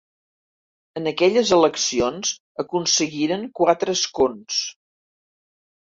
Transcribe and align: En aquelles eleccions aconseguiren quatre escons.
En 1.01 1.09
aquelles 1.11 1.51
eleccions 1.59 2.33
aconseguiren 2.65 3.47
quatre 3.63 3.99
escons. 4.03 4.63